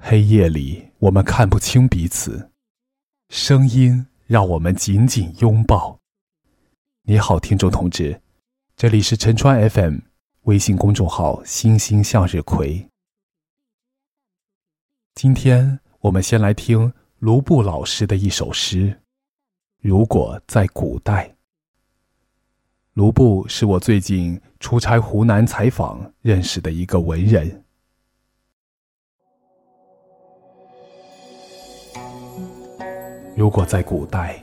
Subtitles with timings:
[0.00, 2.50] 黑夜里，我们看不清彼此，
[3.30, 5.98] 声音让我们紧紧拥抱。
[7.02, 8.22] 你好，听众同志，
[8.76, 9.98] 这里是陈川 FM
[10.42, 12.88] 微信公众号“星星向日葵”。
[15.16, 19.00] 今天我们先来听卢布老师的一首诗。
[19.82, 21.36] 如果在古代，
[22.94, 27.64] 卢布是我最近出差湖南采访认识的一个文人。
[33.38, 34.34] 如果在古代，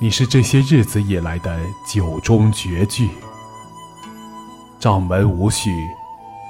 [0.00, 3.10] 你是这些日子以来的酒中绝句。
[4.78, 5.72] 帐门无序，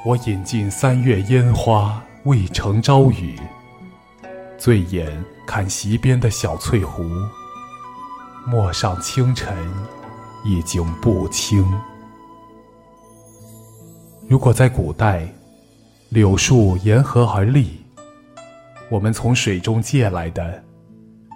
[0.05, 3.41] 我饮尽三月烟花未成朝雨。
[4.59, 7.03] 醉眼看席边的小翠湖，
[8.47, 9.57] 陌上清晨
[10.45, 11.67] 已经不清。
[14.29, 15.27] 如果在古代，
[16.11, 17.81] 柳树沿河而立，
[18.91, 20.63] 我们从水中借来的。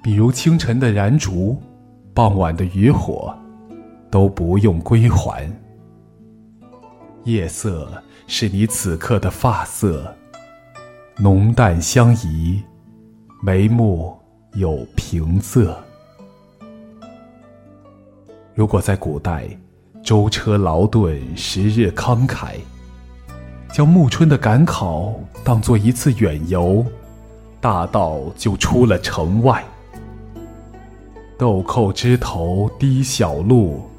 [0.03, 1.57] 比如清晨的燃烛，
[2.13, 3.33] 傍晚的渔火，
[4.11, 5.49] 都不用归还。
[7.23, 10.13] 夜色是你此刻的发色，
[11.19, 12.61] 浓淡相宜，
[13.45, 14.19] 眉目
[14.55, 15.73] 有平仄。
[18.55, 19.49] 如果在古代，
[20.03, 22.57] 舟车劳顿，时日慷慨，
[23.73, 26.85] 将暮春的赶考当做一次远游，
[27.61, 29.65] 大道就出了城外。
[31.43, 33.91] 豆蔻枝头滴小露，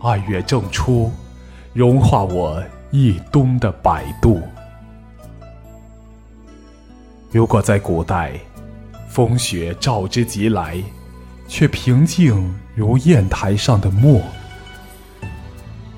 [0.00, 1.10] 二月正初，
[1.72, 2.62] 融化我
[2.92, 4.40] 一冬的百度。
[7.32, 8.34] 如果在古代，
[9.08, 10.80] 风雪召之即来，
[11.48, 14.22] 却平静如砚台上的墨。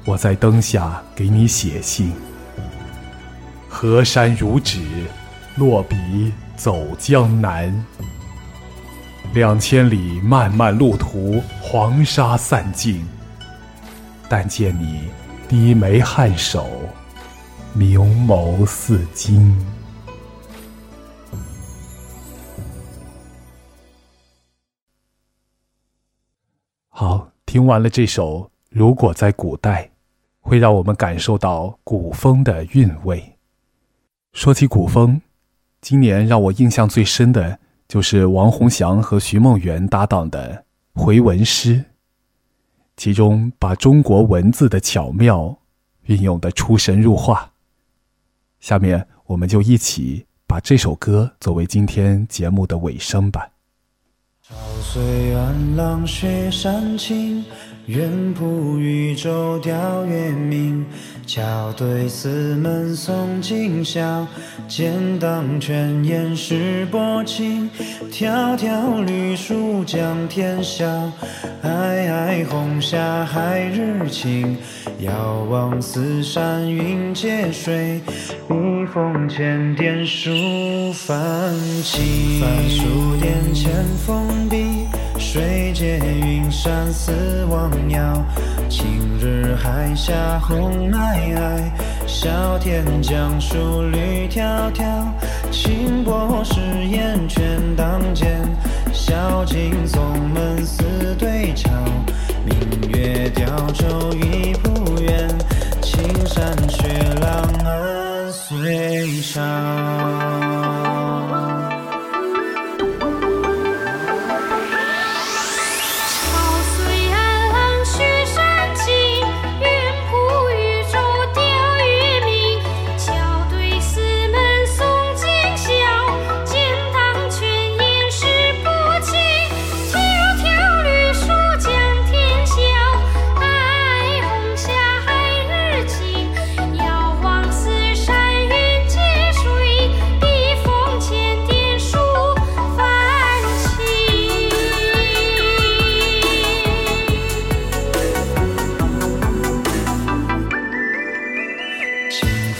[0.06, 2.10] 我在灯下给你写信，
[3.68, 4.80] 河山如纸，
[5.56, 7.84] 落笔走江南。
[9.34, 13.06] 两千里漫漫路途，黄沙散尽。
[14.28, 15.10] 但见你
[15.48, 16.66] 低眉颔首，
[17.72, 19.56] 明眸似金。
[26.88, 29.84] 好，听完了这首《如果在古代》，
[30.40, 33.38] 会让我们感受到古风的韵味。
[34.34, 35.20] 说起古风，
[35.80, 37.58] 今年让我印象最深的。
[37.92, 40.64] 就是王洪祥和徐梦圆搭档的
[40.94, 41.84] 回文诗，
[42.96, 45.54] 其中把中国文字的巧妙
[46.04, 47.52] 运用的出神入化。
[48.60, 53.46] 下面我们就一起把这首歌作为今天节目的尾声吧。
[54.40, 57.44] 潮水岸浪雪山青。
[57.86, 60.86] 远浦渔舟钓月明，
[61.26, 64.24] 桥对四门诵今宵。
[64.68, 67.68] 剑荡泉眼识波清，
[68.08, 70.86] 迢迢绿树江天晓。
[71.64, 74.56] 皑皑红霞海日晴，
[75.00, 78.00] 遥望四山云接水。
[78.48, 80.30] 一峰千点数
[80.92, 83.72] 繁情，翻书点千
[84.06, 84.86] 封笔。
[85.22, 88.22] 水接云山似望鸟，
[88.68, 91.62] 晴日海下红霭霭，
[92.08, 95.06] 小天江树绿迢迢，
[95.52, 98.42] 清波是烟泉当间，
[98.92, 100.02] 小径松
[100.34, 101.70] 门似对桥，
[102.44, 105.21] 明月钓舟一浦远，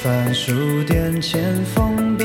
[0.03, 2.25] 翻书点千封笔，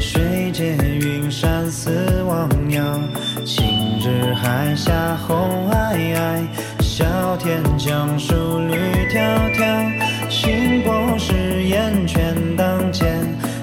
[0.00, 3.00] 水接云山似汪洋。
[3.44, 6.46] 晴日海下红霭霭，
[6.80, 7.04] 小
[7.36, 8.74] 天江树绿
[9.10, 9.20] 迢
[9.58, 10.30] 迢。
[10.30, 13.18] 清波是烟泉当间，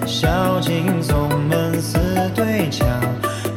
[0.06, 1.98] 小径松门四
[2.36, 2.86] 对桥。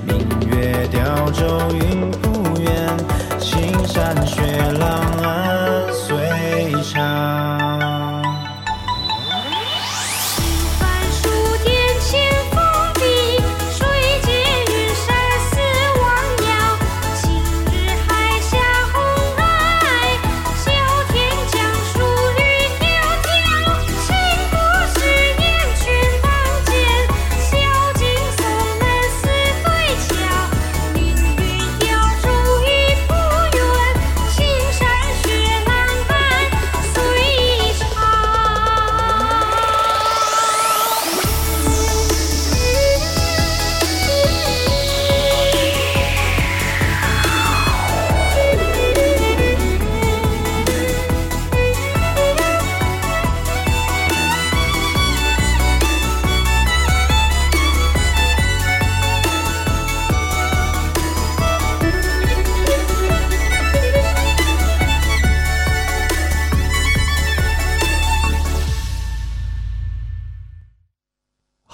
[0.07, 0.17] 明
[0.51, 1.45] 月钓舟
[1.75, 2.97] 云浦远，
[3.39, 4.41] 青山雪
[4.79, 5.42] 浪暗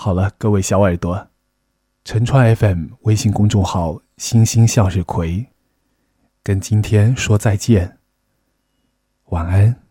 [0.08, 1.28] 好了，各位小耳朵，
[2.02, 5.46] 陈川 FM 微信公众号“星星向日葵”，
[6.42, 7.98] 跟今天说再见，
[9.26, 9.87] 晚安。